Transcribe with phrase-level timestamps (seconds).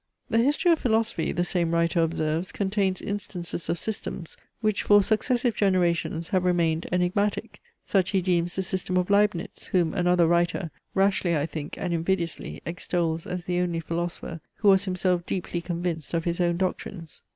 [0.31, 5.55] The history of philosophy (the same writer observes) contains instances of systems, which for successive
[5.55, 7.59] generations have remained enigmatic.
[7.85, 12.61] Such he deems the system of Leibnitz, whom another writer (rashly I think, and invidiously)
[12.65, 17.21] extols as the only philosopher, who was himself deeply convinced of his own doctrines.